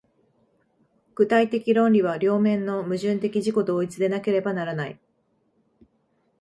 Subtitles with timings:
[1.13, 4.99] 具体的論理は両面の矛盾的自己同一でなければならない。